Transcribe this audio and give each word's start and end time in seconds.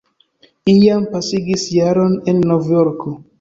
Iam 0.71 1.03
pasigis 1.11 1.67
jaron 1.75 2.17
en 2.33 2.41
Novjorko. 2.53 3.15